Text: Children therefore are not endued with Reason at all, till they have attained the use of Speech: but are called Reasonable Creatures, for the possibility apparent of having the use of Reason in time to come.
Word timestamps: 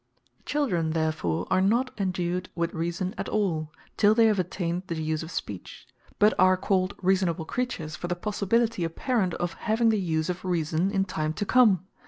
Children 0.47 0.93
therefore 0.93 1.45
are 1.51 1.61
not 1.61 1.91
endued 1.95 2.49
with 2.55 2.73
Reason 2.73 3.13
at 3.19 3.29
all, 3.29 3.71
till 3.97 4.15
they 4.15 4.25
have 4.25 4.39
attained 4.39 4.81
the 4.87 4.99
use 4.99 5.21
of 5.21 5.29
Speech: 5.29 5.85
but 6.17 6.33
are 6.39 6.57
called 6.57 6.95
Reasonable 7.03 7.45
Creatures, 7.45 7.95
for 7.95 8.07
the 8.07 8.15
possibility 8.15 8.83
apparent 8.83 9.35
of 9.35 9.53
having 9.53 9.89
the 9.89 9.99
use 10.01 10.27
of 10.27 10.43
Reason 10.43 10.89
in 10.89 11.05
time 11.05 11.33
to 11.33 11.45
come. 11.45 11.85